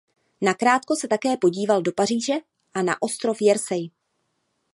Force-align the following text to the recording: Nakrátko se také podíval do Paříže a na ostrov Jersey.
Nakrátko 0.41 0.95
se 0.95 1.07
také 1.07 1.37
podíval 1.37 1.81
do 1.81 1.91
Paříže 1.91 2.33
a 2.73 2.81
na 2.81 3.01
ostrov 3.01 3.37
Jersey. 3.41 3.91